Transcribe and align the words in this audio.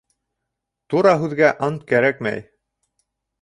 Тура 0.93 1.11
һүҙгә 1.23 1.51
ант 1.67 1.85
кәрәкмәй. 1.93 2.43